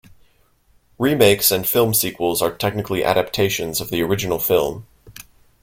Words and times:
Remakes 0.97 1.51
and 1.51 1.67
film 1.67 1.93
sequels 1.93 2.41
are 2.41 2.49
technically 2.51 3.03
adaptations 3.03 3.79
of 3.79 3.91
the 3.91 4.01
original 4.01 4.39
film. 4.39 4.87